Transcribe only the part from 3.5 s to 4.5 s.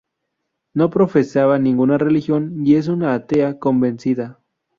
convencida.